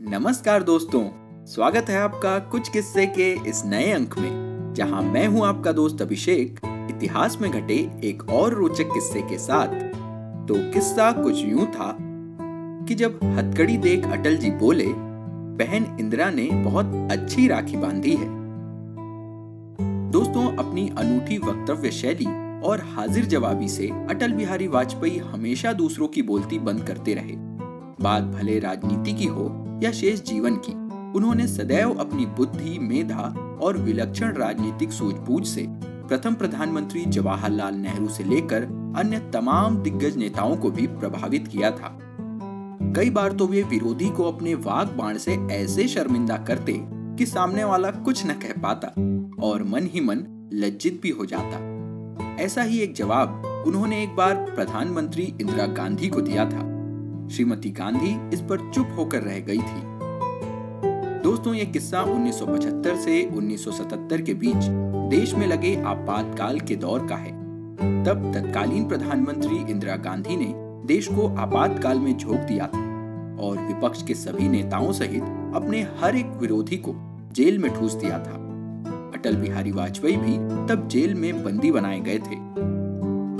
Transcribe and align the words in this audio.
नमस्कार 0.00 0.62
दोस्तों, 0.62 1.02
स्वागत 1.46 1.88
है 1.88 1.98
आपका 1.98 2.38
कुछ 2.38 2.68
किस्से 2.68 3.06
के 3.06 3.30
इस 3.48 3.62
नए 3.66 3.90
अंक 3.90 4.18
में, 4.18 4.72
जहाँ 4.74 5.02
मैं 5.02 5.26
हूँ 5.26 5.46
आपका 5.46 5.72
दोस्त 5.72 6.02
अभिषेक, 6.02 6.60
इतिहास 6.64 7.38
में 7.40 7.50
घटे 7.50 7.74
एक 8.04 8.22
और 8.30 8.54
रोचक 8.54 8.84
किस्से 8.84 9.22
के 9.22 9.38
साथ। 9.38 9.66
तो 10.48 10.54
किस्सा 10.72 11.12
कुछ 11.12 11.44
यूँ 11.44 11.66
था 11.66 11.96
कि 12.88 12.94
जब 12.94 13.20
हथकड़ी 13.24 13.76
देख 13.76 14.06
अटल 14.06 14.36
जी 14.36 14.50
बोले, 14.50 14.86
बहन 15.58 15.96
इंदिरा 16.00 16.30
ने 16.30 16.48
बहुत 16.52 17.08
अच्छी 17.12 17.46
राखी 17.48 17.76
बांधी 17.76 18.14
है। 18.14 18.28
दोस्तों, 20.10 20.56
अपनी 20.56 20.88
अनूठी 20.98 21.38
वक्तव्य 21.38 21.90
शैली 21.90 22.26
और 22.60 22.80
हाजिर 22.96 23.24
जवाबी 23.24 23.68
से 23.68 23.88
अटल 23.88 24.32
बिहारी 24.32 24.68
वाजपेयी 24.68 25.18
हमेशा 25.18 25.72
दूसरों 25.72 26.08
की 26.08 26.22
बोलती 26.22 26.58
बंद 26.58 26.82
करते 26.82 27.14
रहे। 27.14 27.49
बात 28.02 28.22
भले 28.22 28.58
राजनीति 28.58 29.12
की 29.12 29.24
हो 29.24 29.44
या 29.82 29.92
शेष 29.92 30.20
जीवन 30.22 30.54
की, 30.56 30.72
उन्होंने 31.18 31.46
सदैव 31.46 31.94
अपनी 31.94 32.26
बुद्धि, 32.26 32.78
मेधा 32.78 33.22
और 33.62 33.76
विलक्षण 33.76 34.32
राजनीतिक 34.32 34.92
सूझबूझ 34.92 35.46
से 35.46 35.66
प्रथम 35.80 36.34
प्रधानमंत्री 36.34 37.04
जवाहरलाल 37.04 37.74
नेहरू 37.74 38.08
से 38.08 38.24
लेकर 38.24 38.62
अन्य 38.96 39.18
तमाम 39.32 39.76
दिग्गज 39.76 40.16
नेताओं 40.16 40.56
को 40.56 40.70
भी 40.70 40.86
प्रभावित 40.86 41.48
किया 41.48 41.70
था। 41.70 41.96
कई 42.96 43.10
बार 43.10 43.32
तो 43.32 43.46
वे 43.46 43.62
विरोधी 43.62 44.08
को 44.08 44.24
अपने 44.24 44.54
वाक 44.54 44.92
बाण 44.92 45.18
से 45.18 45.34
ऐसे 45.50 45.88
शर्मिंदा 45.88 46.36
करते 46.36 46.80
कि 47.18 47.26
सामने 47.26 47.64
वाला 47.64 47.90
कुछ 47.90 48.26
न 48.26 48.28
कह 48.28 48.60
पाता 48.62 48.88
और 49.46 49.62
मन 49.62 49.88
ही 49.92 50.00
मन 50.00 50.24
लज्जित 50.52 51.00
भी 51.02 51.10
हो 51.10 51.26
जाता। 51.26 52.36
ऐसा 52.42 52.62
ही 52.62 52.78
एक 52.78 52.94
जवाब 52.94 53.42
उन्होंने 53.66 54.02
एक 54.02 54.16
बार 54.16 54.34
प्रधानमंत्री 54.34 55.22
इंदिरा 55.40 55.66
गांधी 55.66 56.08
को 56.08 56.20
दिया 56.20 56.44
था। 56.44 56.69
श्रीमती 57.30 57.70
गांधी 57.70 58.30
इस 58.34 58.40
पर 58.40 58.70
चुप 58.74 58.88
होकर 58.98 59.22
रह 59.22 59.38
गई 59.38 59.58
थी। 59.58 59.82
दोस्तों, 61.22 61.54
ये 61.54 61.66
किस्सा 61.66 62.02
1975 62.02 62.96
से 62.96 63.30
1977 63.36 64.22
के 64.22 64.34
बीच 64.34 64.56
देश 65.10 65.34
में 65.34 65.46
लगे 65.46 65.82
आपातकाल 65.82 66.60
के 66.60 66.76
दौर 66.76 67.06
का 67.06 67.16
है। 67.16 67.40
तब 68.04 68.32
तत्कालीन 68.34 68.88
प्रधानमंत्री 68.88 69.56
इंदिरा 69.56 69.96
गांधी 69.96 70.36
ने 70.36 70.54
देश 70.86 71.06
को 71.06 71.36
आपातकाल 71.36 71.98
में 71.98 72.16
झोंक 72.16 72.40
दिया 72.40 72.66
था 72.66 72.78
और 73.40 73.58
विपक्ष 73.58 74.02
के 74.02 74.14
सभी 74.14 74.48
नेताओं 74.48 74.92
सहित 74.92 75.22
अपने 75.54 75.86
हर 76.00 76.16
एक 76.16 76.26
विरोधी 76.26 76.76
को 76.76 76.94
जेल 77.32 77.58
में 77.58 77.80
ठूस 77.80 77.94
दिया 77.94 78.18
था। 78.18 78.36
अटल 79.14 79.36
बिहारी 79.36 79.72
वाजपेयी 79.72 80.16
भी 80.16 80.36
तब 80.66 80.88
जेल 80.88 81.14
में 81.14 81.44
बंदी 81.44 81.72
बनाए 81.72 82.00
गए 82.00 82.18
थे। 82.18 82.36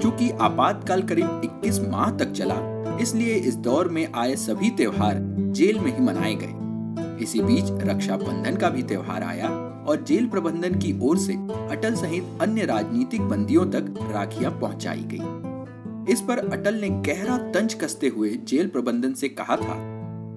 क्योंकि 0.00 0.30
आपातकाल 0.30 1.02
करीब 1.02 1.41
21 1.44 1.80
माह 1.80 2.10
तक 2.10 2.32
चला 2.32 2.80
इसलिए 2.98 3.34
इस 3.34 3.56
दौर 3.56 3.88
में 3.88 4.06
आए 4.14 4.34
सभी 4.36 4.70
त्योहार 4.70 5.19
जेल 5.52 5.78
में 5.80 5.92
ही 5.92 6.05
मनाए 6.05 6.34
गए। 6.34 7.22
इसी 7.22 7.41
बीच 7.41 7.70
रक्षाबंधन 7.82 8.56
का 8.56 8.69
भी 8.70 8.82
त्योहार 8.82 9.22
आया 9.22 9.48
और 9.88 10.05
जेल 10.08 10.27
प्रबंधन 10.27 10.78
की 10.78 10.98
ओर 11.02 11.19
से 11.19 11.32
अटल 11.70 11.94
सहित 11.94 12.38
अन्य 12.42 12.64
राजनीतिक 12.64 13.22
बंदियों 13.22 13.66
तक 13.66 13.94
राखियाँ 14.12 14.52
पहुंचाई 14.60 15.05
गई। 15.12 16.12
इस 16.12 16.20
पर 16.20 16.38
अटल 16.50 16.74
ने 16.74 16.88
गहरा 17.06 17.36
तंज 17.52 17.74
कसते 17.74 18.08
हुए 18.08 18.30
जेल 18.44 18.69
प्रबंधन 18.69 19.14
से 19.14 19.28
कहा 19.30 19.56
था, 19.56 19.75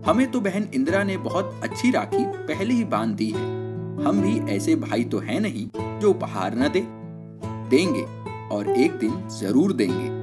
हमें 0.07 0.29
तो 0.31 0.41
बहन 0.41 0.67
इंदिरा 0.73 1.03
ने 1.03 1.17
बहुत 1.19 1.59
अच्छी 1.63 1.91
राखी 1.91 2.23
पहले 2.47 2.73
ही 2.73 2.83
बाँध 2.85 3.15
दी 3.15 3.29
है। 3.29 3.45
हम 4.05 4.21
भी 4.21 4.39
ऐसे 4.53 4.75
भाई 4.75 5.03
तो 5.03 5.19
हैं 5.19 5.39
नहीं 5.39 5.67
जो 5.99 6.09
उपहार 6.09 6.55
न 6.55 6.71
दे। 6.71 6.83
देंगे 7.69 8.03
और 8.55 8.69
एक 8.69 8.91
दिन 8.91 9.11
ज़रूर 9.31 9.73
देंगे। 9.73 10.22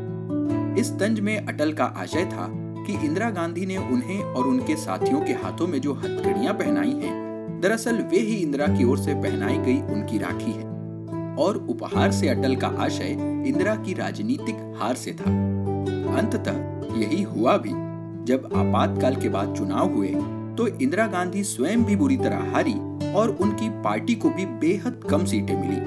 इस 0.79 0.93
तंज 0.93 1.21
में 1.21 1.37
अटल 1.39 1.73
का 1.73 1.85
आशय 1.85 2.25
था 2.25 2.47
कि 2.87 2.93
इंदिरा 3.07 3.31
गांधी 3.31 3.67
ने 3.67 3.77
उन्हें 3.77 4.23
और 4.23 4.47
उनके 4.47 4.77
साथियों 4.77 5.21
के 5.21 5.33
हाथों 5.33 5.67
में 5.67 5.81
जो 5.81 5.95
हथकड़ियाँ 5.95 6.55
पहनाई 6.55 6.93
हैं, 6.93 7.61
दरअसल 7.61 7.99
वे 8.03 8.19
ही 8.19 8.35
इंदिरा 8.37 8.67
की 8.67 8.85
ओर 8.85 8.99
से 8.99 9.15
पहनाई 9.15 9.59
गई 9.59 9.81
उनकी 9.95 10.19
राखी 10.19 10.53
है। 10.53 10.69
और 11.37 11.57
उपहार 11.71 12.13
से 12.13 12.29
अटल 12.29 12.57
का 12.57 12.69
आशय 12.79 13.17
इंदिरा 13.47 13.75
की 13.77 13.95
राजनीतिक 13.95 14.57
हार 14.81 14.95
से 14.95 15.13
था। 15.13 15.31
अंततः 16.19 16.99
यही 16.99 17.23
हुआ 17.23 17.57
भी। 17.57 17.71
जब 18.25 18.51
आपातकाल 18.57 19.17
के 19.17 19.29
बाद 19.29 19.55
चुनाव 19.57 19.93
हुए 19.95 20.09
तो 20.57 20.67
इंदिरा 20.67 21.07
गांधी 21.07 21.45
स्वयं 21.45 21.85
भी 21.85 21.97
बुरी 21.97 22.17
तरह 22.17 22.51
हारी 22.53 22.75
और 23.13 23.37
उनकी 23.41 23.69
पार्टी 23.83 24.15
को 24.15 24.31
भी 24.31 24.47
बेहद 24.61 25.01
कम 25.11 25.25
सीटें 25.25 25.57
मिली। 25.57 25.81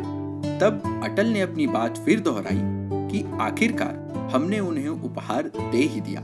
तब 0.60 1.02
अटल 1.04 1.28
ने 1.28 1.42
अपनी 1.42 1.68
बात 1.68 1.98
फिर 1.98 2.20
दोहराई 2.20 2.62
कि 3.10 3.26
आखिरकार 3.42 4.03
हमने 4.30 4.60
उन्हें 4.60 4.88
उपहार 4.88 5.52
दे 5.56 5.78
ही 5.78 6.02
दिया। 6.02 6.22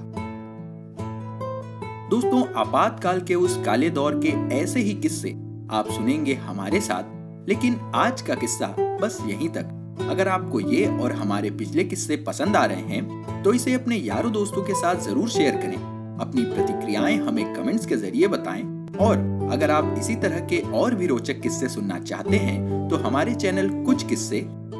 दोस्तों, 2.09 2.43
आपातकाल 2.57 3.21
के 3.21 3.35
उस 3.35 3.57
काले 3.65 3.89
दौर 3.89 4.19
के 4.25 4.29
ऐसे 4.55 4.79
ही 4.79 4.93
किस्से 4.93 5.31
आप 5.71 5.89
सुनेंगे 5.89 6.33
हमारे 6.35 6.79
साथ, 6.81 7.03
लेकिन 7.49 7.79
आज 7.95 8.21
का 8.21 8.35
किस्सा 8.35 8.67
बस 9.01 9.17
यहीं 9.27 9.49
तक। 9.49 9.75
अगर 10.01 10.27
आपको 10.27 10.59
ये 10.59 10.85
और 10.93 11.11
हमारे 11.11 11.49
पिछले 11.51 11.83
किस्से 11.83 12.17
पसंद 12.17 12.55
आ 12.55 12.65
रहे 12.65 12.95
हैं 12.95 13.43
तो 13.43 13.53
इसे 13.53 13.73
अपने 13.73 13.95
यारों 13.95 14.31
दोस्तों 14.31 14.63
के 14.63 14.73
साथ 14.73 15.01
ज़रूर 15.01 15.29
शेयर 15.29 15.55
करें। 15.55 15.77
अपनी 16.19 16.43
प्रतिक्रियाएँ 16.45 17.17
हमें 17.17 17.53
कमेंट्स 17.55 17.85
के 17.85 17.95
ज़रिए 17.97 18.27
बताएँ। 18.27 18.63
और 18.99 19.17
अगर 19.51 19.71
आप 19.71 19.95
इसी 19.99 20.15
तरह 20.15 20.39
के 20.47 20.59
और 20.73 20.95
भी 20.95 21.07
रोचक 21.07 21.39
किस्से 21.41 21.67
सुनना 21.69 21.99
चाहते 21.99 22.37
हैं 22.37 22.87
तो 22.89 22.95
हमारे 22.97 23.35
चैनल 23.35 23.69
कुछ 23.85 24.07
किस्से 24.07 24.39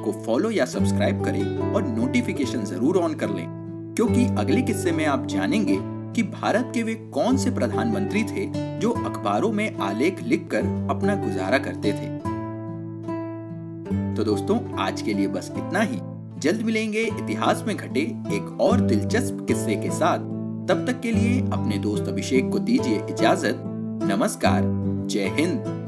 को 0.10 0.22
फॉलो 0.24 0.52
या 0.52 0.66
सब्सक्राइब 0.66 1.24
करें 1.24 1.74
और 1.74 1.88
नोटिफिकेशन 1.88 2.64
ज़रूर 2.64 2.98
ऑन 2.98 3.14
कर 3.14 3.30
लें। 3.30 3.46
क्योंकि 3.96 4.26
अगले 4.26 4.62
किस्से 4.62 4.92
में 4.92 5.06
आप 5.06 5.26
जानेंगे 5.26 5.78
कि 6.14 6.24
भारत 6.24 6.72
के 6.74 6.84
वे 6.84 6.94
कौन 6.96 7.38
से 7.38 7.52
प्रधानमंत्री 7.52 8.24
थे 8.24 8.46
जो 8.80 8.92
अखबारों 8.92 9.52
में 9.52 9.78
आलेख 9.78 10.24
लिखकर 10.24 10.88
अपना 10.90 11.16
गुजारा 11.16 11.58
करते 11.58 11.92
थे। 11.94 12.18
तो 14.16 14.24
दोस्तों, 14.24 14.60
आज 14.80 15.02
के 15.02 15.14
लिए 15.14 15.28
बस 15.28 15.54
इतना 15.58 15.82
ही। 15.82 16.00
जल्द 16.40 16.62
मिलेंगे 16.62 17.02
इतिहास 17.02 17.64
में 17.68 17.76
घटे 17.78 18.02
एक 18.34 18.58
और 18.62 18.82
दिलचस्प 18.82 19.46
किस्से 19.48 19.76
के 19.76 19.90
साथ। 19.90 20.20
तब 20.70 20.86
तक 20.88 21.00
के 21.02 21.12
लिए 21.12 21.42
अपने 21.42 21.78
दोस्त 21.78 22.08
अभिषेक 22.08 22.50
को 22.50 22.60
दीजिए 22.60 23.02
इजाज़त। 23.10 23.64
नमस्कार, 24.04 24.62
जय 25.08 25.34
हिंद। 25.40 25.79